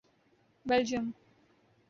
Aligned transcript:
Belgium 0.67 1.13